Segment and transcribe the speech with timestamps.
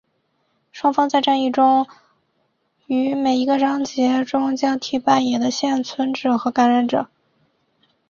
[0.71, 1.85] 双方在战役中
[2.87, 7.07] 于每一个章节中交替扮演幸存者和感染者。